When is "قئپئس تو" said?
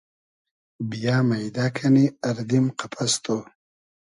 2.79-3.37